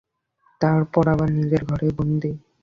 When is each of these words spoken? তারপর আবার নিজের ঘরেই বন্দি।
তারপর 0.61 1.03
আবার 1.13 1.29
নিজের 1.37 1.61
ঘরেই 1.65 1.93
বন্দি। 1.97 2.31